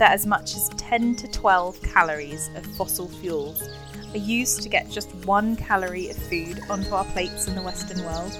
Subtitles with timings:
[0.00, 3.68] that as much as 10 to 12 calories of fossil fuels
[4.14, 8.02] are used to get just one calorie of food onto our plates in the Western
[8.06, 8.34] world.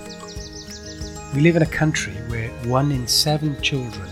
[1.34, 4.08] We live in a country where one in seven children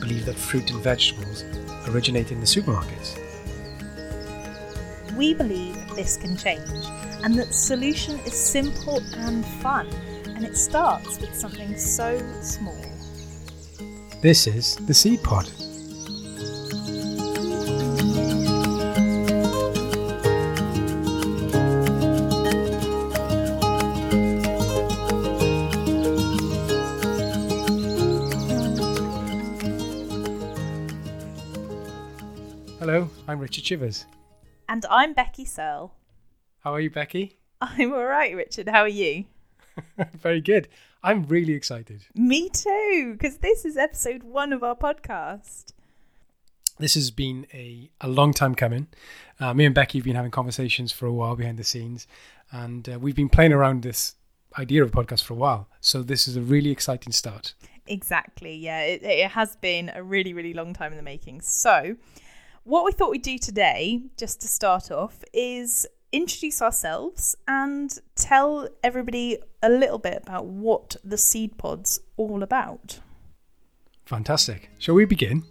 [0.00, 1.44] believe that fruit and vegetables
[1.88, 3.20] originate in the supermarkets.
[5.18, 6.86] We believe this can change
[7.22, 9.86] and that the solution is simple and fun,
[10.24, 12.80] and it starts with something so small.
[14.22, 15.50] This is the Seed Pod.
[32.86, 34.06] Hello, I'm Richard Chivers.
[34.68, 35.92] And I'm Becky Searle.
[36.60, 37.36] How are you, Becky?
[37.60, 38.68] I'm all right, Richard.
[38.68, 39.24] How are you?
[40.12, 40.68] Very good.
[41.02, 42.04] I'm really excited.
[42.14, 45.72] Me too, because this is episode one of our podcast.
[46.78, 48.86] This has been a, a long time coming.
[49.40, 52.06] Uh, me and Becky have been having conversations for a while behind the scenes,
[52.52, 54.14] and uh, we've been playing around this
[54.60, 55.68] idea of a podcast for a while.
[55.80, 57.54] So this is a really exciting start.
[57.88, 58.54] Exactly.
[58.54, 61.40] Yeah, it, it has been a really, really long time in the making.
[61.40, 61.96] So,
[62.66, 68.68] what we thought we'd do today, just to start off, is introduce ourselves and tell
[68.82, 72.98] everybody a little bit about what the Seed Pod's all about.
[74.04, 74.70] Fantastic.
[74.78, 75.44] Shall we begin?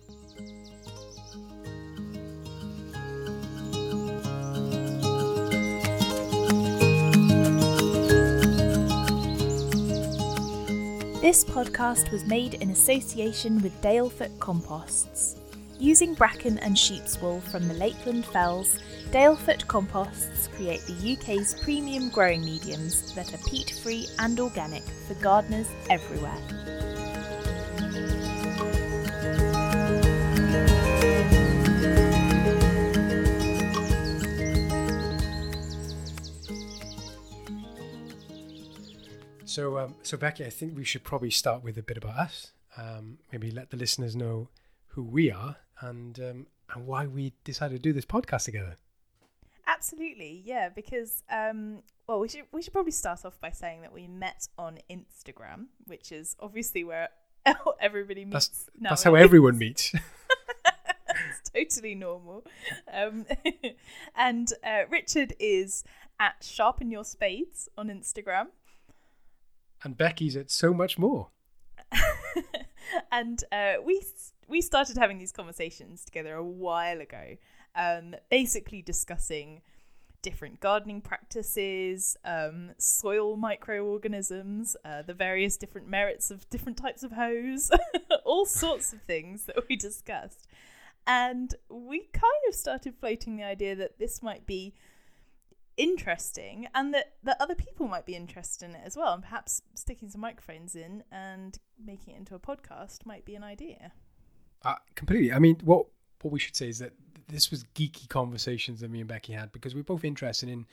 [11.22, 15.38] This podcast was made in association with Dalefoot Composts.
[15.80, 18.80] Using bracken and sheep's wool from the Lakeland Fells,
[19.12, 25.16] Dalefoot Composts create the UK's premium growing mediums that are peat free and organic for
[25.16, 26.38] gardeners everywhere.
[39.44, 42.52] So, um, so Becky, I think we should probably start with a bit about us.
[42.78, 44.50] Um, maybe let the listeners know
[44.90, 48.76] who we are and um, and why we decided to do this podcast together.
[49.68, 50.70] Absolutely, yeah.
[50.70, 54.48] Because um, well, we should we should probably start off by saying that we met
[54.58, 57.10] on Instagram, which is obviously where
[57.80, 58.48] everybody meets.
[58.48, 59.94] That's, that's how everyone meets.
[61.40, 62.46] it's totally normal.
[62.92, 63.26] Um,
[64.16, 65.84] and uh, Richard is
[66.20, 68.48] at Sharpen Your Spades on Instagram.
[69.84, 71.30] And Becky's at Sow Much More.
[73.12, 74.02] and uh, we
[74.48, 77.38] we started having these conversations together a while ago,
[77.76, 79.62] um, basically discussing
[80.22, 87.12] different gardening practices, um, soil microorganisms, uh, the various different merits of different types of
[87.12, 87.70] hose,
[88.26, 90.48] all sorts of things that we discussed.
[91.06, 94.74] And we kind of started floating the idea that this might be
[95.78, 99.14] interesting and that, that other people might be interested in it as well.
[99.14, 103.44] And perhaps sticking some microphones in and making it into a podcast might be an
[103.44, 103.92] idea.
[104.66, 105.32] Uh, completely.
[105.32, 105.86] I mean, what
[106.24, 106.94] what we should say is that
[107.28, 110.66] this was geeky conversations that me and Becky had because we're both interested in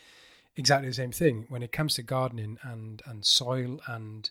[0.56, 4.30] exactly the same thing when it comes to gardening and and soil and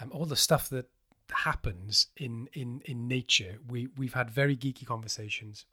[0.00, 0.90] um, all the stuff that
[1.30, 3.58] happens in in in nature.
[3.66, 5.64] We we've had very geeky conversations,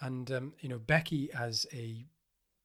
[0.00, 2.04] and um, you know Becky has a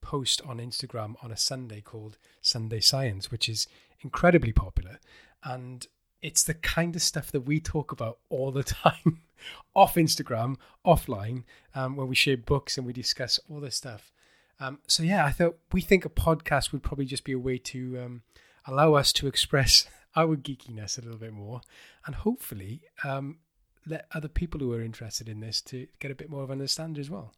[0.01, 3.65] post on Instagram on a Sunday called Sunday Science, which is
[4.01, 4.99] incredibly popular.
[5.43, 5.87] And
[6.21, 9.21] it's the kind of stuff that we talk about all the time
[9.75, 14.11] off Instagram, offline, um, where we share books and we discuss all this stuff.
[14.59, 17.57] Um, so, yeah, I thought we think a podcast would probably just be a way
[17.57, 18.21] to um,
[18.65, 21.61] allow us to express our geekiness a little bit more
[22.05, 23.39] and hopefully um,
[23.85, 26.53] let other people who are interested in this to get a bit more of an
[26.53, 27.33] understanding as well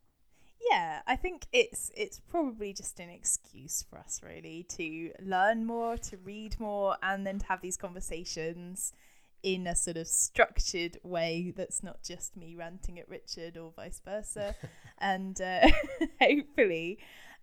[0.70, 5.97] yeah, I think it's it's probably just an excuse for us really to learn more,
[5.97, 8.94] to read more, and then to have these conversations
[9.43, 14.01] in a sort of structured way that's not just me ranting at Richard or vice
[14.03, 14.55] versa,
[14.97, 15.67] and uh,
[16.22, 16.99] hopefully,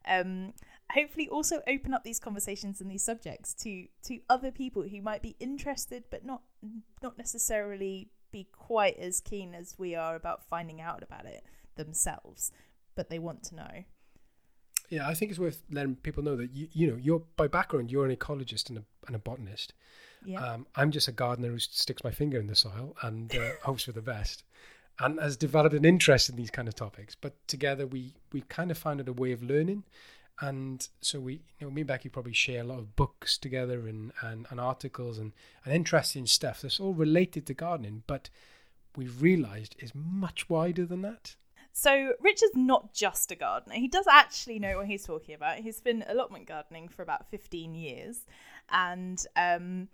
[0.07, 0.53] um,
[0.91, 5.23] hopefully also open up these conversations and these subjects to to other people who might
[5.23, 6.43] be interested but not
[7.03, 11.45] not necessarily be quite as keen as we are about finding out about it
[11.77, 12.53] themselves
[12.95, 13.85] but they want to know.
[14.91, 17.91] Yeah, I think it's worth letting people know that you you know you're by background
[17.91, 19.73] you're an ecologist and a and a botanist.
[20.25, 20.41] Yeah.
[20.41, 23.85] Um, I'm just a gardener who sticks my finger in the soil and uh, hopes
[23.85, 24.43] for the best,
[24.99, 27.15] and has developed an interest in these kind of topics.
[27.15, 29.85] But together we we kind of found it a way of learning,
[30.41, 33.87] and so we you know me and Becky probably share a lot of books together
[33.87, 35.33] and and, and articles and,
[35.65, 38.31] and interesting stuff that's all related to gardening, but
[38.97, 41.37] we've realised is much wider than that.
[41.77, 43.75] So Richard's not just a gardener.
[43.75, 45.59] He does actually know what he's talking about.
[45.59, 48.21] He's been allotment gardening for about 15 years
[48.71, 49.89] and um,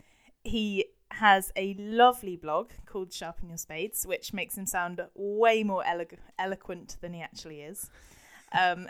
[0.44, 5.82] he has a lovely blog called Sharpen Your Spades, which makes him sound way more
[5.86, 6.04] elo-
[6.38, 7.88] eloquent than he actually is.
[8.52, 8.86] Um,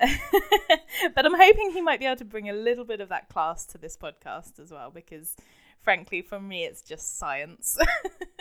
[1.15, 3.67] but I'm hoping he might be able to bring a little bit of that class
[3.67, 5.37] to this podcast as well, because
[5.81, 7.79] frankly, for me, it's just science.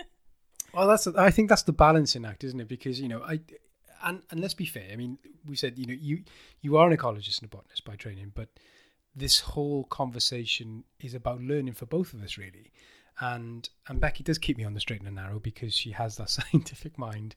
[0.74, 2.68] well, that's I think that's the balancing act, isn't it?
[2.68, 3.42] Because you know, I
[4.04, 4.90] and and let's be fair.
[4.92, 6.24] I mean, we said you know you
[6.62, 8.50] you are an ecologist and a botanist by training, but
[9.16, 12.72] this whole conversation is about learning for both of us, really.
[13.20, 16.30] And and Becky does keep me on the straight and narrow because she has that
[16.30, 17.36] scientific mind,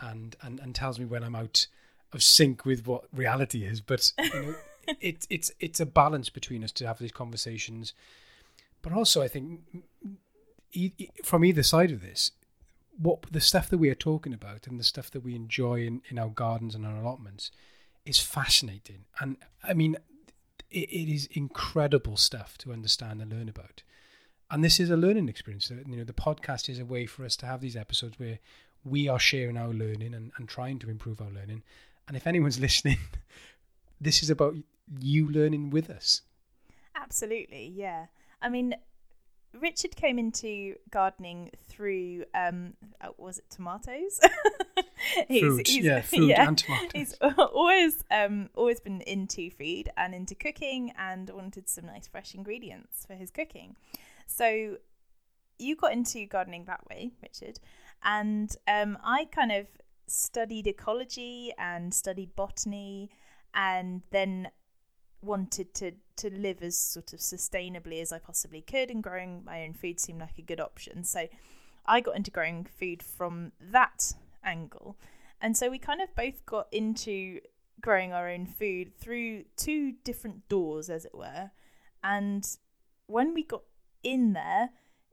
[0.00, 1.66] and and and tells me when I'm out
[2.12, 3.80] of sync with what reality is.
[3.80, 4.54] But you know,
[5.00, 7.92] it, it's it's a balance between us to have these conversations.
[8.82, 9.60] But also, I think
[10.72, 12.32] e- from either side of this,
[12.98, 16.02] what the stuff that we are talking about and the stuff that we enjoy in,
[16.08, 17.50] in our gardens and our allotments
[18.04, 19.04] is fascinating.
[19.20, 19.96] And I mean,
[20.70, 23.82] it, it is incredible stuff to understand and learn about.
[24.50, 25.70] And this is a learning experience.
[25.70, 28.38] You know, the podcast is a way for us to have these episodes where
[28.84, 31.62] we are sharing our learning and, and trying to improve our learning.
[32.06, 32.98] And if anyone's listening,
[34.00, 34.56] this is about
[35.00, 36.22] you learning with us.
[36.94, 38.06] Absolutely, yeah.
[38.40, 38.74] I mean,
[39.60, 44.20] Richard came into gardening through um, uh, was it tomatoes?
[45.28, 46.90] he's, food, he's, yeah, food yeah, and tomatoes.
[46.94, 52.34] He's always um, always been into food and into cooking and wanted some nice fresh
[52.34, 53.76] ingredients for his cooking.
[54.26, 54.78] So
[55.58, 57.60] you got into gardening that way, Richard,
[58.02, 59.66] and um, I kind of
[60.06, 63.10] studied ecology and studied botany,
[63.54, 64.48] and then
[65.22, 69.64] wanted to to live as sort of sustainably as I possibly could, and growing my
[69.64, 71.04] own food seemed like a good option.
[71.04, 71.28] So
[71.86, 74.96] I got into growing food from that angle,
[75.40, 77.40] and so we kind of both got into
[77.80, 81.50] growing our own food through two different doors, as it were.
[82.02, 82.46] And
[83.06, 83.62] when we got
[84.02, 84.70] in there,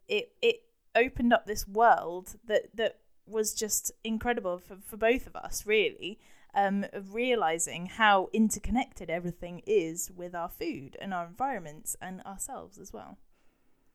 [0.08, 0.64] it it
[0.96, 3.01] opened up this world that that
[3.32, 6.20] was just incredible for, for both of us, really
[6.54, 12.78] um, of realizing how interconnected everything is with our food and our environments and ourselves
[12.78, 13.18] as well.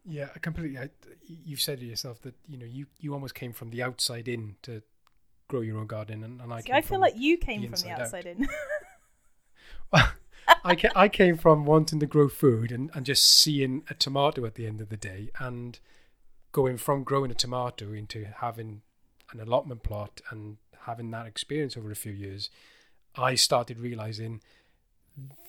[0.04, 0.78] Yeah, I completely.
[0.78, 0.90] I,
[1.22, 4.54] you've said to yourself that you know you, you almost came from the outside in
[4.62, 4.82] to
[5.48, 6.60] grow your own garden, and, and I.
[6.60, 8.36] See, I feel like you came the from the outside out.
[8.36, 8.48] in.
[9.92, 10.10] well,
[10.64, 14.44] I came, I came from wanting to grow food and, and just seeing a tomato
[14.44, 15.80] at the end of the day, and
[16.52, 18.82] going from growing a tomato into having
[19.32, 20.56] an allotment plot and
[20.86, 22.50] having that experience over a few years,
[23.16, 24.40] I started realizing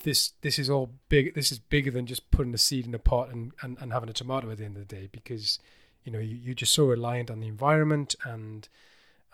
[0.04, 1.36] this this is all big.
[1.36, 4.10] This is bigger than just putting a seed in a pot and, and, and having
[4.10, 5.60] a tomato at the end of the day because
[6.04, 8.70] you know you, you're just so reliant on the environment and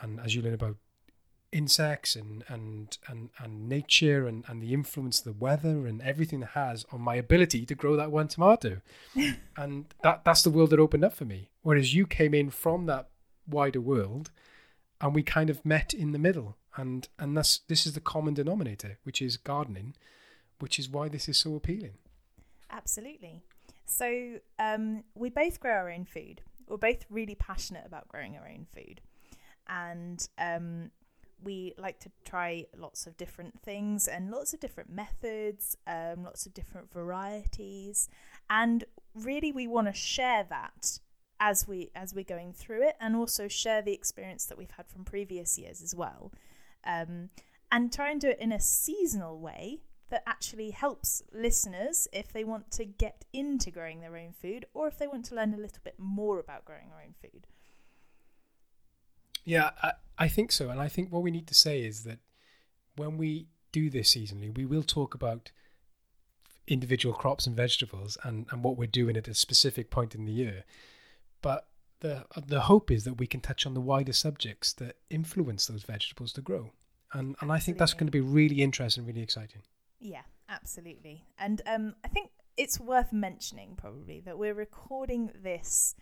[0.02, 0.78] and as you learn about
[1.52, 6.40] insects and and and, and nature and, and the influence of the weather and everything
[6.40, 8.82] that has on my ability to grow that one tomato
[9.56, 12.88] and that that's the world that opened up for me whereas you came in from
[12.88, 13.08] that
[13.48, 14.32] wider world
[15.02, 16.58] and we kind of met in the middle.
[16.76, 19.96] And and that's this is the common denominator which is gardening
[20.60, 21.96] which is why this is so appealing.
[22.70, 23.42] Absolutely.
[23.86, 26.42] So um, we both grow our own food.
[26.68, 29.02] We're both really passionate about growing our own food.
[29.68, 30.92] And um,
[31.44, 36.46] we like to try lots of different things and lots of different methods um, lots
[36.46, 38.10] of different varieties.
[38.50, 41.00] And really we want to share that
[41.40, 44.88] as we as we're going through it and also share the experience that we've had
[44.88, 46.32] from previous years as well.
[46.86, 47.30] Um,
[47.72, 52.44] and try and do it in a seasonal way that actually helps listeners if they
[52.44, 55.58] want to get into growing their own food or if they want to learn a
[55.58, 57.48] little bit more about growing our own food.
[59.44, 60.70] Yeah I, I think so.
[60.70, 62.20] And i think what we need to say is that
[62.96, 65.52] when we do this seasonally we will talk about
[66.68, 70.32] individual crops and vegetables and, and what we're doing at a specific point in the
[70.32, 70.64] year
[71.44, 71.68] but
[72.00, 75.84] the the hope is that we can touch on the wider subjects that influence those
[75.84, 76.72] vegetables to grow.
[77.14, 79.62] And and I think that's going to be really interesting, really exciting.
[80.00, 81.26] Yeah, absolutely.
[81.38, 85.96] And um, I think it's worth mentioning probably that we're recording this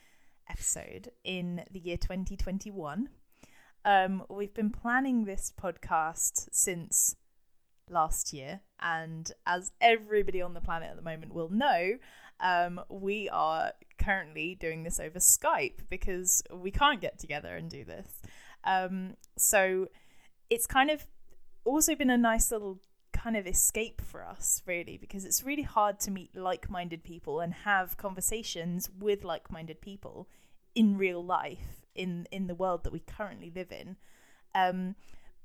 [0.49, 3.09] episode in the year 2021.
[3.83, 7.15] Um, we've been planning this podcast since
[7.89, 11.97] last year, and as everybody on the planet at the moment will know,
[12.39, 13.71] um, we are
[14.01, 18.21] currently doing this over Skype because we can't get together and do this.
[18.63, 19.87] Um, so
[20.49, 21.05] it's kind of
[21.63, 22.79] also been a nice little
[23.13, 27.39] kind of escape for us, really, because it's really hard to meet like minded people
[27.39, 30.27] and have conversations with like minded people
[30.73, 33.97] in real life in, in the world that we currently live in.
[34.55, 34.95] Um,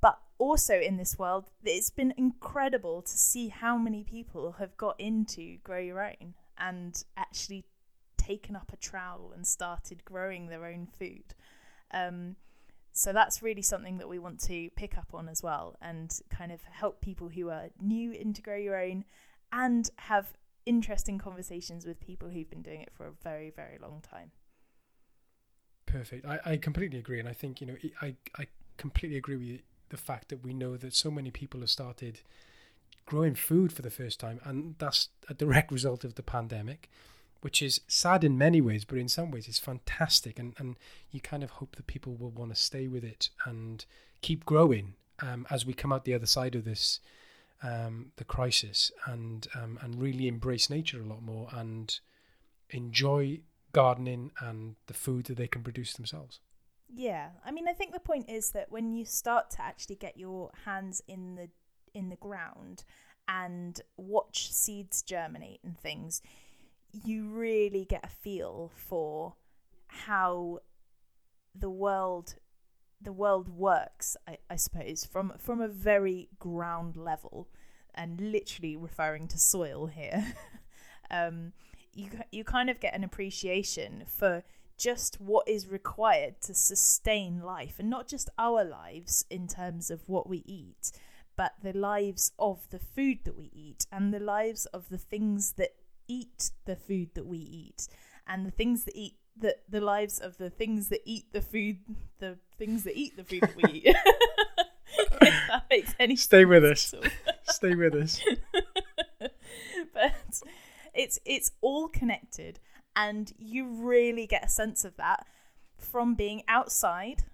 [0.01, 4.99] but also in this world, it's been incredible to see how many people have got
[5.01, 7.65] into grow your own and actually
[8.27, 11.35] taken up a trowel and started growing their own food.
[11.93, 12.37] Um,
[12.93, 16.51] so that's really something that we want to pick up on as well and kind
[16.51, 19.05] of help people who are new into grow your own
[19.53, 20.33] and have
[20.65, 24.33] interesting conversations with people who've been doing it for a very, very long time.
[25.85, 26.27] Perfect.
[26.27, 27.21] I, I completely agree.
[27.21, 30.77] And I think, you know, I, I completely agree with the fact that we know
[30.77, 32.21] that so many people have started
[33.05, 34.41] growing food for the first time.
[34.45, 36.91] And that's a direct result of the pandemic,
[37.47, 40.37] which is sad in many ways, but in some ways it's fantastic.
[40.37, 40.75] And, and
[41.13, 43.85] you kind of hope that people will want to stay with it and
[44.21, 46.99] keep growing um, as we come out the other side of this,
[47.63, 52.01] um, the crisis, and um, and really embrace nature a lot more and
[52.71, 53.39] enjoy
[53.71, 56.41] gardening and the food that they can produce themselves.
[56.93, 60.19] Yeah, I mean, I think the point is that when you start to actually get
[60.19, 61.49] your hands in the
[61.95, 62.83] in the ground
[63.29, 66.23] and watch seeds germinate and things,
[67.05, 69.35] you really get a feel for
[69.89, 70.61] how
[71.55, 72.37] the world
[73.01, 74.17] the world works.
[74.27, 77.49] I, I suppose from from a very ground level,
[77.95, 80.35] and literally referring to soil here.
[81.11, 81.53] um,
[81.93, 84.43] you you kind of get an appreciation for
[84.79, 90.07] just what is required to sustain life and not just our lives in terms of
[90.07, 90.93] what we eat
[91.37, 95.53] but the lives of the food that we eat and the lives of the things
[95.53, 95.71] that
[96.09, 97.89] eat the food that we eat.
[98.27, 101.79] And the things that eat the the lives of the things that eat the food
[102.19, 103.97] the things that eat the food that we eat.
[105.21, 106.95] If that makes any stay with us.
[107.45, 108.21] stay with us.
[109.93, 110.43] But
[110.95, 112.61] it's it's all connected
[112.95, 115.27] and you really get a sense of that
[115.79, 117.25] from being outside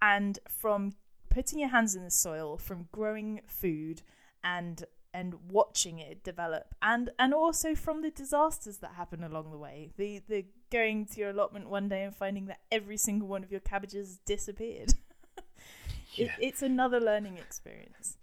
[0.00, 0.94] and from
[1.28, 4.02] putting your hands in the soil, from growing food
[4.44, 9.58] and and watching it develop and and also from the disasters that happen along the
[9.58, 13.44] way the the going to your allotment one day and finding that every single one
[13.44, 14.94] of your cabbages disappeared
[16.14, 16.26] yeah.
[16.26, 18.16] it, it's another learning experience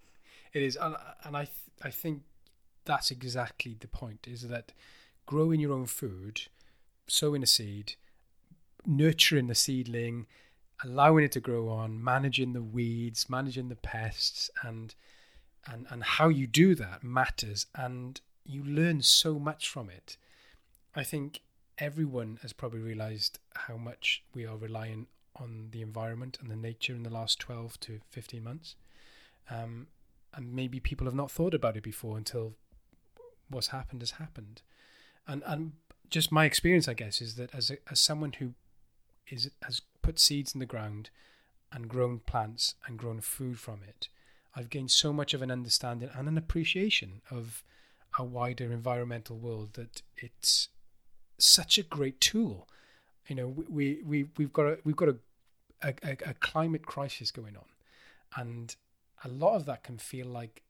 [0.52, 2.22] it is and, and i th- i think
[2.84, 4.72] that's exactly the point is that
[5.26, 6.42] growing your own food
[7.10, 7.94] sowing a seed,
[8.86, 10.26] nurturing the seedling,
[10.84, 14.94] allowing it to grow on, managing the weeds, managing the pests, and
[15.66, 20.16] and and how you do that matters, and you learn so much from it.
[20.94, 21.42] I think
[21.78, 26.94] everyone has probably realized how much we are relying on the environment and the nature
[26.94, 28.76] in the last 12 to 15 months.
[29.48, 29.86] Um,
[30.34, 32.54] and maybe people have not thought about it before until
[33.48, 34.62] what's happened has happened.
[35.26, 35.72] And and
[36.08, 38.54] just my experience, I guess, is that as a, as someone who
[39.28, 41.10] is has put seeds in the ground
[41.72, 44.08] and grown plants and grown food from it,
[44.54, 47.62] I've gained so much of an understanding and an appreciation of
[48.18, 50.68] a wider environmental world that it's
[51.38, 52.68] such a great tool.
[53.26, 55.16] You know, we we we've got a we've got a
[55.82, 55.94] a,
[56.26, 57.64] a climate crisis going on,
[58.36, 58.74] and
[59.24, 60.62] a lot of that can feel like.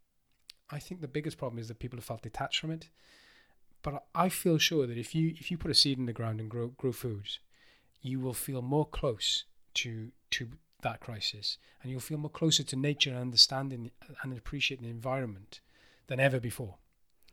[0.73, 2.91] I think the biggest problem is that people have felt detached from it
[3.83, 6.41] but I feel sure that if you if you put a seed in the ground
[6.41, 7.39] and grow grow food,
[8.03, 9.45] you will feel more close
[9.75, 10.49] to to
[10.83, 13.91] that crisis, and you'll feel more closer to nature and understanding
[14.23, 15.61] and appreciating the environment
[16.07, 16.77] than ever before.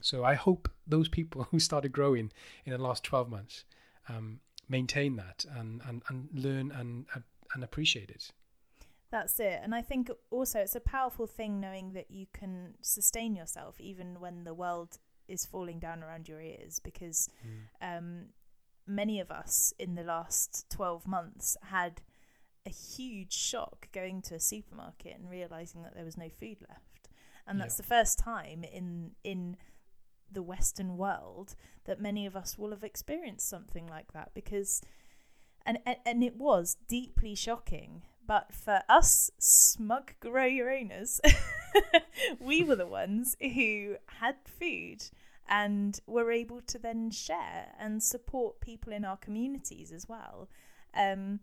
[0.01, 2.31] So I hope those people who started growing
[2.65, 3.65] in the last twelve months
[4.09, 4.39] um,
[4.69, 7.05] maintain that and, and, and learn and
[7.53, 8.31] and appreciate it.
[9.09, 9.61] That's it.
[9.63, 14.19] And I think also it's a powerful thing knowing that you can sustain yourself even
[14.19, 17.97] when the world is falling down around your ears because mm.
[17.97, 18.25] um,
[18.85, 22.01] many of us in the last 12 months had
[22.67, 27.09] a huge shock going to a supermarket and realizing that there was no food left.
[27.47, 29.55] And that's the first time in in
[30.29, 31.55] the western world
[31.85, 34.81] that many of us will have experienced something like that because
[35.65, 38.03] and and, and it was deeply shocking.
[38.25, 41.21] But for us smug grow your owners,
[42.41, 45.05] we were the ones who had food
[45.47, 50.49] and were able to then share and support people in our communities as well.
[50.93, 51.39] Um,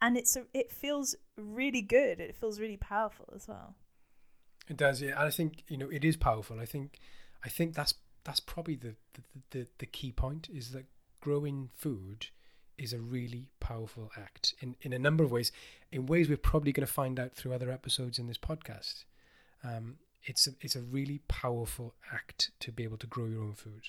[0.00, 2.20] and it's a, it feels really good.
[2.20, 3.74] It feels really powerful as well.
[4.68, 5.10] It does, yeah.
[5.10, 6.60] And I think you know it is powerful.
[6.60, 6.98] I think
[7.44, 10.84] I think that's that's probably the the, the, the key point is that
[11.20, 12.26] growing food
[12.78, 15.52] is a really powerful act in, in a number of ways,
[15.92, 19.04] in ways we're probably going to find out through other episodes in this podcast.
[19.62, 23.54] Um, it's a, it's a really powerful act to be able to grow your own
[23.54, 23.82] food.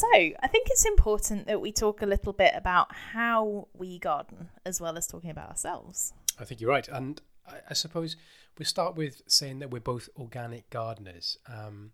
[0.00, 4.48] So, I think it's important that we talk a little bit about how we garden
[4.64, 6.14] as well as talking about ourselves.
[6.38, 6.88] I think you're right.
[6.88, 8.16] And I, I suppose
[8.56, 11.36] we start with saying that we're both organic gardeners.
[11.46, 11.90] Um,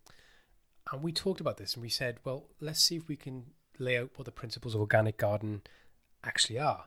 [0.92, 3.46] and we talked about this and we said, well, let's see if we can
[3.80, 5.62] lay out what the principles of organic garden
[6.22, 6.84] actually are.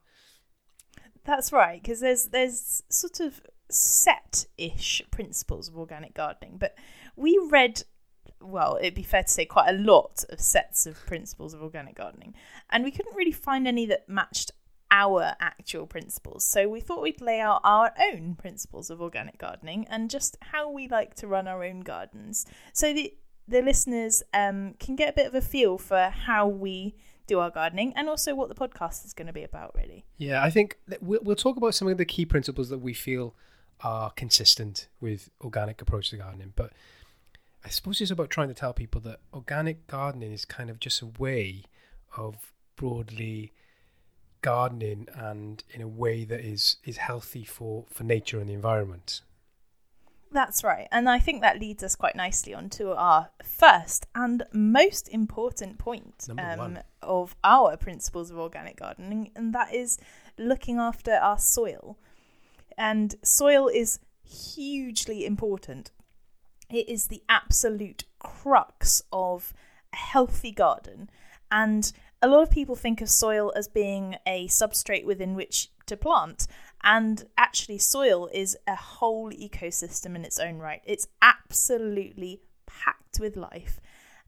[1.25, 6.77] That's right, because there's there's sort of set-ish principles of organic gardening, but
[7.17, 7.83] we read
[8.41, 11.95] well, it'd be fair to say quite a lot of sets of principles of organic
[11.95, 12.35] gardening,
[12.69, 14.51] and we couldn't really find any that matched
[14.91, 16.43] our actual principles.
[16.43, 20.71] So we thought we'd lay out our own principles of organic gardening and just how
[20.71, 23.13] we like to run our own gardens, so the
[23.47, 26.95] the listeners um, can get a bit of a feel for how we
[27.29, 30.03] do our gardening and also what the podcast is going to be about really.
[30.17, 33.35] Yeah i think we'll, we'll talk about some of the key principles that we feel
[33.81, 36.73] are consistent with organic approach to gardening but
[37.63, 41.01] i suppose it's about trying to tell people that organic gardening is kind of just
[41.01, 41.63] a way
[42.17, 43.51] of broadly
[44.41, 49.21] gardening and in a way that is is healthy for for nature and the environment
[50.31, 50.87] that's right.
[50.91, 55.79] And I think that leads us quite nicely on to our first and most important
[55.79, 59.97] point um, of our principles of organic gardening, and that is
[60.37, 61.97] looking after our soil.
[62.77, 65.91] And soil is hugely important.
[66.69, 69.53] It is the absolute crux of
[69.91, 71.09] a healthy garden.
[71.51, 75.97] And a lot of people think of soil as being a substrate within which to
[75.97, 76.47] plant.
[76.83, 80.81] And actually, soil is a whole ecosystem in its own right.
[80.85, 83.79] It's absolutely packed with life.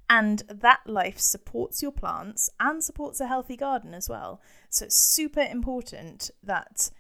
[0.10, 4.42] And that life supports your plants and supports a healthy garden as well.
[4.70, 6.92] So it's super important that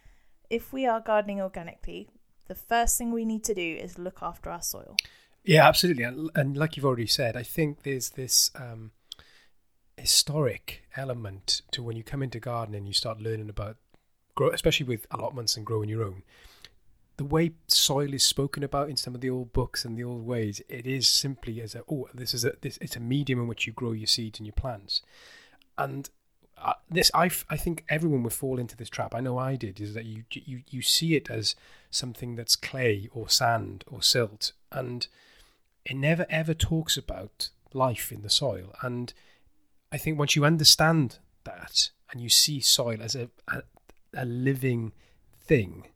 [0.49, 2.07] if we are gardening organically,
[2.47, 4.95] the first thing we need to do is look after our soil.
[5.43, 6.03] Yeah, absolutely.
[6.03, 8.91] And, like you've already said, I think there's this um,
[9.97, 13.77] historic element to when you come into gardening, you start learning about
[14.35, 16.23] grow, especially with allotments and growing your own.
[17.17, 20.25] The way soil is spoken about in some of the old books and the old
[20.25, 23.47] ways, it is simply as a oh, this is a this it's a medium in
[23.47, 25.01] which you grow your seeds and your plants,
[25.77, 26.09] and
[26.57, 29.13] uh, this I, I think everyone would fall into this trap.
[29.13, 29.79] I know I did.
[29.79, 31.55] Is that you you you see it as
[31.91, 35.07] something that's clay or sand or silt, and
[35.85, 38.73] it never ever talks about life in the soil.
[38.81, 39.13] And
[39.91, 43.63] I think once you understand that and you see soil as a, a
[44.13, 44.91] a living
[45.37, 45.87] thing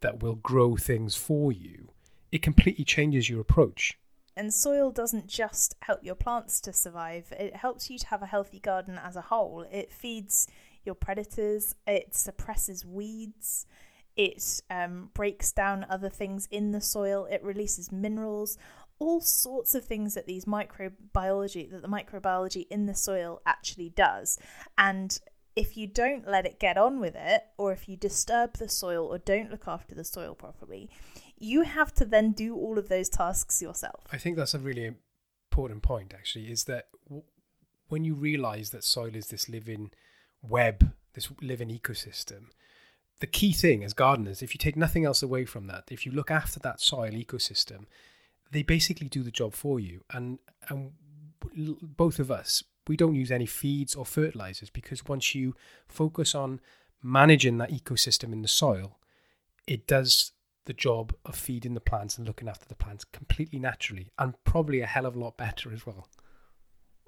[0.00, 1.88] that will grow things for you,
[2.30, 3.98] it completely changes your approach.
[4.36, 8.26] And soil doesn't just help your plants to survive, it helps you to have a
[8.26, 9.64] healthy garden as a whole.
[9.70, 10.48] It feeds
[10.84, 13.66] your predators, it suppresses weeds,
[14.16, 18.58] it um, breaks down other things in the soil, it releases minerals,
[19.04, 24.38] all sorts of things that these microbiology that the microbiology in the soil actually does.
[24.78, 25.18] And
[25.56, 29.06] if you don't let it get on with it, or if you disturb the soil
[29.06, 30.90] or don't look after the soil properly,
[31.38, 34.02] you have to then do all of those tasks yourself.
[34.12, 34.94] I think that's a really
[35.50, 37.24] important point, actually, is that w-
[37.88, 39.90] when you realize that soil is this living
[40.42, 42.46] web, this living ecosystem,
[43.20, 46.10] the key thing as gardeners, if you take nothing else away from that, if you
[46.10, 47.84] look after that soil ecosystem,
[48.54, 50.02] they basically do the job for you.
[50.10, 50.38] And
[50.68, 50.92] and
[51.82, 55.54] both of us, we don't use any feeds or fertilizers because once you
[55.88, 56.60] focus on
[57.02, 58.98] managing that ecosystem in the soil,
[59.66, 60.32] it does
[60.66, 64.80] the job of feeding the plants and looking after the plants completely naturally and probably
[64.80, 66.08] a hell of a lot better as well.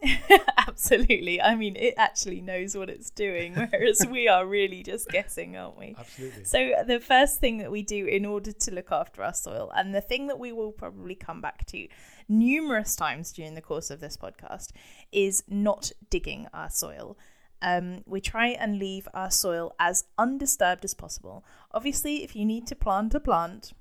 [0.68, 1.40] Absolutely.
[1.40, 5.78] I mean, it actually knows what it's doing, whereas we are really just guessing, aren't
[5.78, 5.94] we?
[5.98, 6.44] Absolutely.
[6.44, 9.94] So, the first thing that we do in order to look after our soil, and
[9.94, 11.88] the thing that we will probably come back to
[12.28, 14.72] numerous times during the course of this podcast
[15.12, 17.16] is not digging our soil.
[17.62, 21.44] Um, we try and leave our soil as undisturbed as possible.
[21.72, 23.72] Obviously, if you need to plant a plant,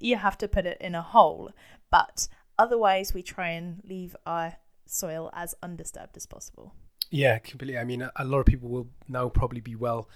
[0.00, 1.52] you have to put it in a hole,
[1.90, 2.26] but
[2.58, 4.56] otherwise, we try and leave our
[4.90, 6.74] soil as undisturbed as possible.
[7.10, 7.78] Yeah, completely.
[7.78, 10.08] I mean, a, lot of people will now probably be well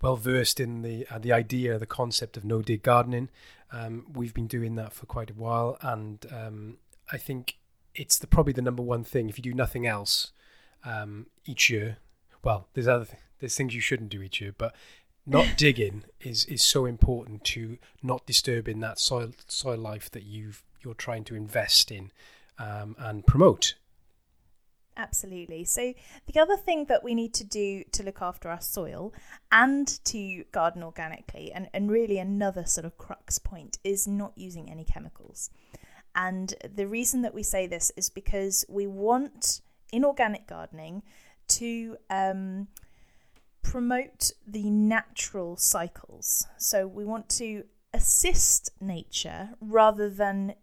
[0.00, 3.28] well versed in the uh, the idea, the concept of no dig gardening.
[3.72, 6.78] Um, we've been doing that for quite a while, and um,
[7.12, 7.58] I think
[7.94, 10.32] it's the probably the number one thing if you do nothing else
[10.84, 11.98] um, each year.
[12.42, 14.74] Well, there's other th- there's things you shouldn't do each year, but
[15.26, 20.62] not digging is is so important to not disturbing that soil soil life that you've
[20.82, 22.10] you're trying to invest in
[22.58, 23.74] um, and promote.
[25.00, 25.64] Absolutely.
[25.64, 25.94] So,
[26.26, 29.14] the other thing that we need to do to look after our soil
[29.50, 34.70] and to garden organically, and, and really another sort of crux point, is not using
[34.70, 35.50] any chemicals.
[36.14, 41.02] And the reason that we say this is because we want in organic gardening
[41.48, 42.68] to um,
[43.62, 46.46] promote the natural cycles.
[46.58, 50.54] So we want to assist nature rather than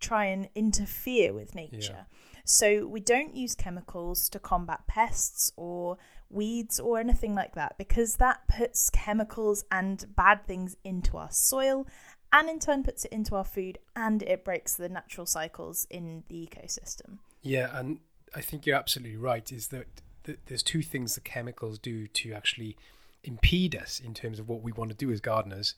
[0.00, 2.06] try and interfere with nature.
[2.10, 2.18] Yeah.
[2.44, 8.16] So we don't use chemicals to combat pests or weeds or anything like that because
[8.16, 11.86] that puts chemicals and bad things into our soil
[12.32, 16.24] and in turn puts it into our food and it breaks the natural cycles in
[16.28, 17.18] the ecosystem.
[17.42, 17.98] Yeah, and
[18.34, 19.52] I think you're absolutely right.
[19.52, 19.86] Is that
[20.24, 22.76] th- there's two things the chemicals do to actually
[23.24, 25.74] impede us in terms of what we want to do as gardeners.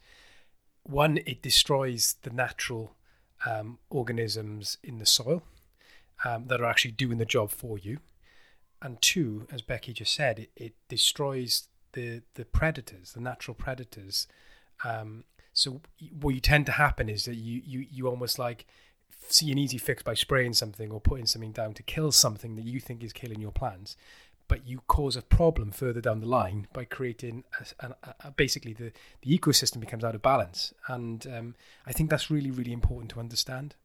[0.85, 2.94] One, it destroys the natural
[3.44, 5.42] um, organisms in the soil
[6.24, 7.98] um, that are actually doing the job for you.
[8.83, 14.27] And two, as Becky just said, it, it destroys the the predators, the natural predators.
[14.85, 15.81] Um, so
[16.20, 18.66] what you tend to happen is that you you you almost like
[19.29, 22.64] see an easy fix by spraying something or putting something down to kill something that
[22.64, 23.96] you think is killing your plants,
[24.48, 27.44] but you cause a problem further down the line by creating
[27.81, 31.55] a, a, a, basically the the ecosystem becomes out of balance, and um,
[31.87, 33.77] I think that's really really important to understand.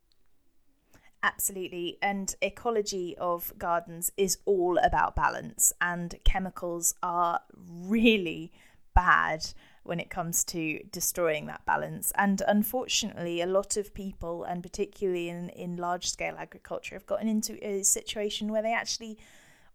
[1.22, 1.98] Absolutely.
[2.02, 8.52] And ecology of gardens is all about balance, and chemicals are really
[8.96, 9.46] bad
[9.84, 12.14] when it comes to destroying that balance.
[12.16, 17.28] And unfortunately, a lot of people, and particularly in, in large scale agriculture, have gotten
[17.28, 19.18] into a situation where they actually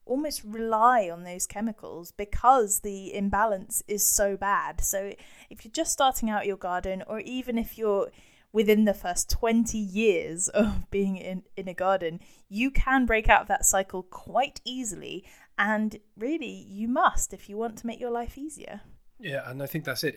[0.07, 4.81] almost rely on those chemicals because the imbalance is so bad.
[4.83, 5.13] So
[5.51, 8.11] if you're just starting out your garden, or even if you're
[8.55, 13.43] within the first 20 years of being in, in a garden, you can break out
[13.43, 15.25] of that cycle quite easily.
[15.59, 18.81] And really, you must if you want to make your life easier.
[19.19, 20.15] Yeah, and I think that's it.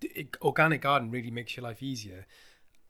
[0.00, 0.36] It, it.
[0.42, 2.26] Organic garden really makes your life easier,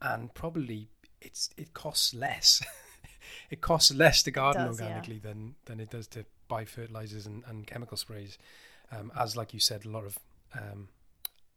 [0.00, 0.88] and probably
[1.20, 2.62] it's it costs less.
[3.50, 5.30] it costs less to garden does, organically yeah.
[5.30, 8.38] than than it does to buy fertilizers and, and chemical sprays.
[8.92, 10.18] Um, as like you said, a lot of
[10.54, 10.88] um,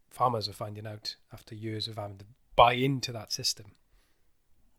[0.10, 2.26] farmers are finding out after years of having to
[2.62, 3.74] buy into that system.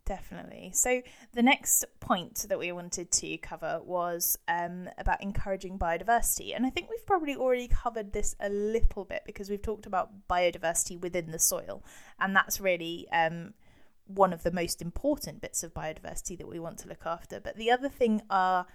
[0.05, 0.73] Definitely.
[0.75, 6.55] So, the next point that we wanted to cover was um, about encouraging biodiversity.
[6.55, 10.29] And I think we've probably already covered this a little bit because we've talked about
[10.29, 11.85] biodiversity within the soil.
[12.19, 13.55] And that's really um,
[14.07, 17.39] one of the most important bits of biodiversity that we want to look after.
[17.39, 18.67] But the other thing are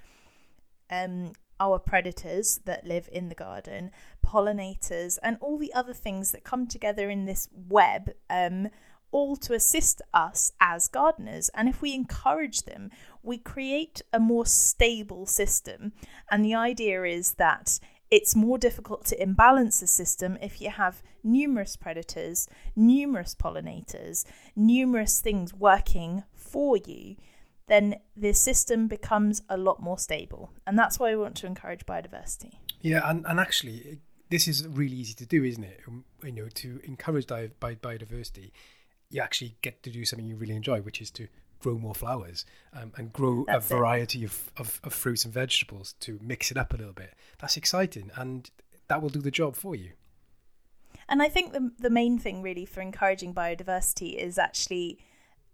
[0.89, 3.91] um, our predators that live in the garden,
[4.25, 8.69] pollinators, and all the other things that come together in this web um,
[9.11, 11.49] all to assist us as gardeners.
[11.53, 12.91] And if we encourage them,
[13.23, 15.93] we create a more stable system.
[16.31, 21.03] And the idea is that it's more difficult to imbalance a system if you have
[21.23, 24.23] numerous predators, numerous pollinators,
[24.55, 27.17] numerous things working for you.
[27.67, 30.51] Then the system becomes a lot more stable.
[30.65, 32.53] And that's why we want to encourage biodiversity.
[32.81, 35.81] Yeah, and, and actually, this is really easy to do, isn't it?
[36.23, 38.51] You know, to encourage biodiversity
[39.09, 41.27] you actually get to do something you really enjoy, which is to
[41.59, 45.95] grow more flowers um, and grow That's a variety of, of, of, fruits and vegetables
[46.01, 47.13] to mix it up a little bit.
[47.39, 48.49] That's exciting and
[48.87, 49.91] that will do the job for you.
[51.09, 54.99] And I think the, the main thing really for encouraging biodiversity is actually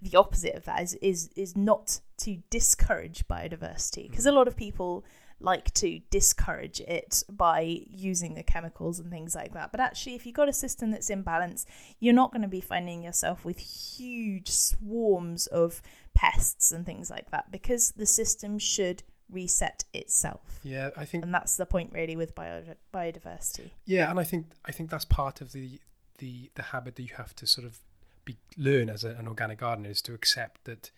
[0.02, 4.30] the opposite of that is is, is not to discourage biodiversity because mm.
[4.30, 5.06] a lot of people
[5.40, 9.72] like to discourage it by using the chemicals and things like that.
[9.72, 11.66] But actually, if you've got a system that's in balance,
[12.00, 15.82] you're not going to be finding yourself with huge swarms of
[16.14, 20.60] pests and things like that because the system should reset itself.
[20.64, 23.72] Yeah, I think, and that's the point really with bio- biodiversity.
[23.86, 25.80] Yeah, and I think I think that's part of the
[26.20, 27.80] the the habit that you have to sort of
[28.26, 30.92] be learn as a, an organic gardener is to accept that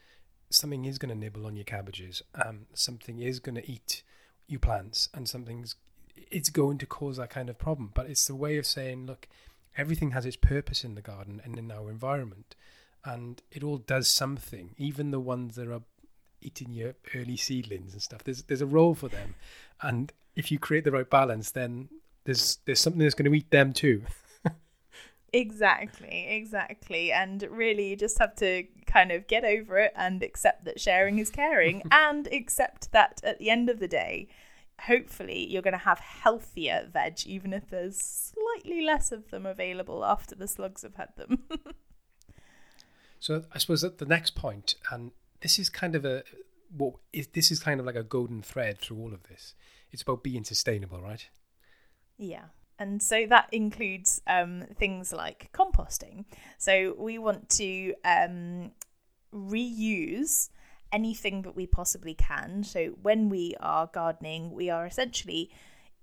[0.49, 2.21] something is going to nibble on your cabbages.
[2.35, 4.03] Um, something is going to eat
[4.47, 5.75] you plants and something's
[6.31, 7.91] it's going to cause that kind of problem.
[7.93, 9.27] But it's the way of saying look
[9.77, 12.55] everything has its purpose in the garden and in our environment.
[13.03, 14.71] And it all does something.
[14.77, 15.81] Even the ones that are
[16.41, 19.35] eating your early seedlings and stuff there's there's a role for them.
[19.81, 21.89] And if you create the right balance then
[22.25, 24.03] there's there's something that's going to eat them too
[25.35, 27.11] Exactly, exactly.
[27.11, 31.19] And really, you just have to kind of get over it and accept that sharing
[31.19, 34.29] is caring and accept that at the end of the day,
[34.79, 40.05] hopefully, you're going to have healthier veg, even if there's slightly less of them available
[40.05, 41.43] after the slugs have had them.
[43.19, 46.23] so, I suppose that the next point, and this is kind of a
[46.77, 49.53] what is this is kind of like a golden thread through all of this.
[49.91, 51.27] It's about being sustainable, right?
[52.17, 52.45] Yeah.
[52.77, 56.25] And so that includes um, things like composting.
[56.57, 58.71] So we want to um,
[59.33, 60.49] reuse
[60.91, 62.63] anything that we possibly can.
[62.63, 65.51] So when we are gardening, we are essentially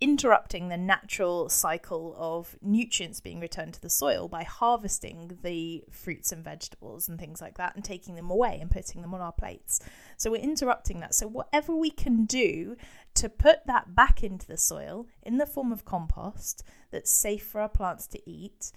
[0.03, 6.33] interrupting the natural cycle of nutrients being returned to the soil by harvesting the fruits
[6.33, 9.31] and vegetables and things like that and taking them away and putting them on our
[9.31, 9.79] plates.
[10.17, 11.15] So we're interrupting that.
[11.15, 12.77] So whatever we can do
[13.15, 17.61] to put that back into the soil in the form of compost that's safe for
[17.61, 18.73] our plants to eat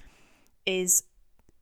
[0.64, 1.06] is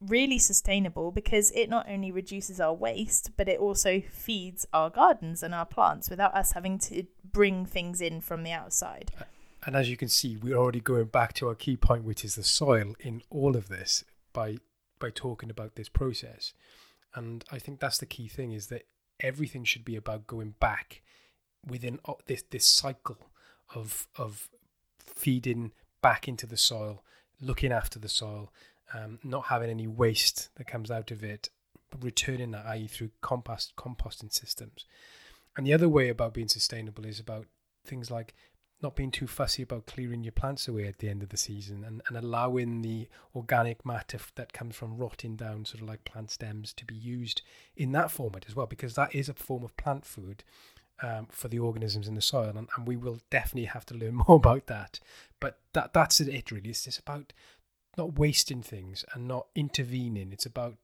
[0.02, 5.42] really sustainable because it not only reduces our waste but it also feeds our gardens
[5.42, 9.10] and our plants without us having to bring things in from the outside.
[9.66, 12.36] And as you can see, we're already going back to our key point, which is
[12.36, 14.58] the soil in all of this by
[15.00, 16.54] by talking about this process.
[17.16, 18.84] And I think that's the key thing is that
[19.20, 21.02] everything should be about going back
[21.66, 23.18] within this this cycle
[23.74, 24.50] of of
[25.00, 25.72] feeding
[26.02, 27.04] back into the soil,
[27.40, 28.52] looking after the soil,
[28.94, 31.50] um, not having any waste that comes out of it,
[32.02, 34.86] returning that, i.e., through compost composting systems.
[35.56, 37.46] And the other way about being sustainable is about
[37.86, 38.34] things like
[38.84, 41.84] not being too fussy about clearing your plants away at the end of the season
[41.84, 46.30] and, and allowing the organic matter that comes from rotting down sort of like plant
[46.30, 47.42] stems to be used
[47.76, 50.44] in that format as well because that is a form of plant food
[51.02, 54.16] um, for the organisms in the soil and, and we will definitely have to learn
[54.28, 55.00] more about that.
[55.40, 56.70] But that that's it really.
[56.70, 57.34] It's just about
[57.98, 60.32] not wasting things and not intervening.
[60.32, 60.76] It's about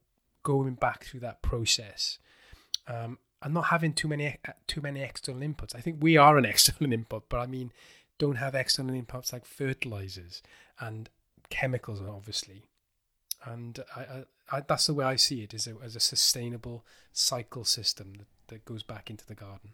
[0.43, 2.17] going back through that process.
[2.87, 5.75] Um, and not having too many too many external inputs.
[5.75, 7.71] I think we are an external input, but I mean,
[8.17, 10.41] don't have external inputs like fertilizers
[10.79, 11.09] and
[11.49, 12.63] chemicals, obviously.
[13.45, 16.85] And I, I, I, that's the way I see it, as a, as a sustainable
[17.13, 19.71] cycle system that, that goes back into the garden.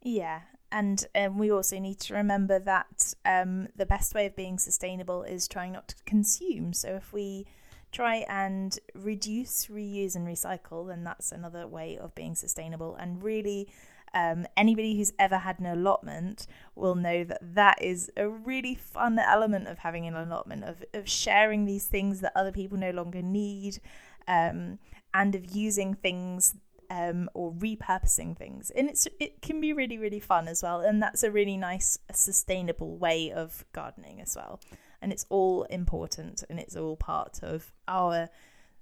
[0.00, 0.40] Yeah,
[0.72, 5.22] and um, we also need to remember that um, the best way of being sustainable
[5.22, 6.72] is trying not to consume.
[6.72, 7.46] So if we
[7.94, 12.96] try and reduce, reuse, and recycle, then that's another way of being sustainable.
[12.96, 13.68] And really,
[14.12, 19.18] um, anybody who's ever had an allotment will know that that is a really fun
[19.18, 23.22] element of having an allotment, of, of sharing these things that other people no longer
[23.22, 23.80] need,
[24.26, 24.78] um,
[25.14, 26.56] and of using things
[26.90, 28.70] um, or repurposing things.
[28.70, 30.80] And it's it can be really, really fun as well.
[30.80, 34.60] And that's a really nice, sustainable way of gardening as well
[35.04, 38.30] and it's all important and it's all part of our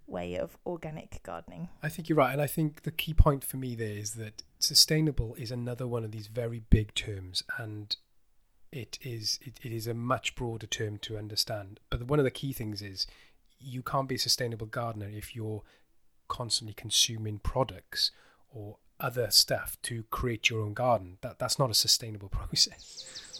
[0.07, 1.69] way of organic gardening.
[1.83, 4.45] I think you're right, and I think the key point for me there is that
[4.61, 7.97] sustainable is another one of these very big terms, and
[8.71, 11.81] it is it, it is a much broader term to understand.
[11.91, 13.05] But one of the key things is
[13.59, 15.63] you can't be a sustainable gardener if you're
[16.29, 18.13] constantly consuming products
[18.49, 21.19] or other stuff to create your own garden.
[21.23, 23.32] That that's not a sustainable process.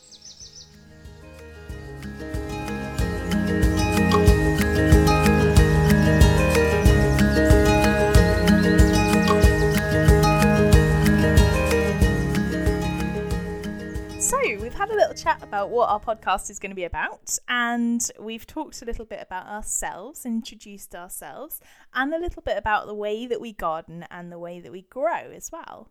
[15.13, 18.85] Little chat about what our podcast is going to be about, and we've talked a
[18.85, 21.61] little bit about ourselves, introduced ourselves,
[21.95, 24.83] and a little bit about the way that we garden and the way that we
[24.83, 25.91] grow as well.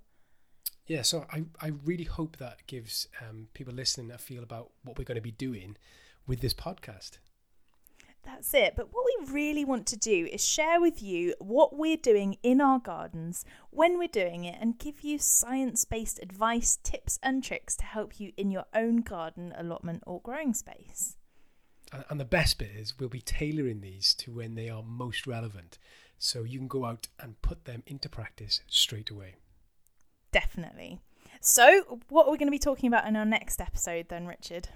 [0.87, 4.97] Yeah, so I, I really hope that gives um, people listening a feel about what
[4.97, 5.77] we're going to be doing
[6.25, 7.19] with this podcast.
[8.23, 8.73] That's it.
[8.75, 12.61] But what we really want to do is share with you what we're doing in
[12.61, 17.75] our gardens, when we're doing it, and give you science based advice, tips, and tricks
[17.77, 21.17] to help you in your own garden allotment or growing space.
[22.09, 25.77] And the best bit is we'll be tailoring these to when they are most relevant.
[26.17, 29.35] So you can go out and put them into practice straight away.
[30.31, 30.99] Definitely.
[31.41, 34.69] So, what are we going to be talking about in our next episode then, Richard?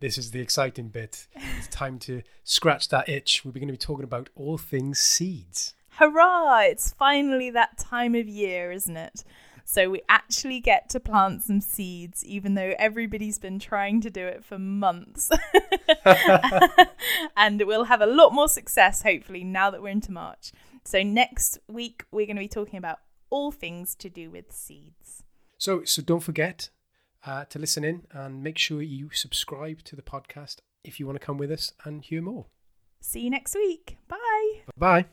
[0.00, 1.26] This is the exciting bit.
[1.58, 3.44] It's time to scratch that itch.
[3.44, 5.74] We're going to be talking about all things seeds.
[5.98, 6.60] Hurrah!
[6.62, 9.24] It's finally that time of year, isn't it?
[9.66, 14.26] So we actually get to plant some seeds, even though everybody's been trying to do
[14.26, 15.30] it for months.
[17.36, 20.52] and we'll have a lot more success, hopefully, now that we're into March.
[20.82, 25.24] So next week, we're going to be talking about all things to do with seeds.
[25.58, 26.70] So, so don't forget
[27.26, 31.20] uh, to listen in and make sure you subscribe to the podcast if you want
[31.20, 32.46] to come with us and hear more.
[33.00, 33.98] See you next week.
[34.08, 34.62] Bye.
[34.76, 35.06] Bye.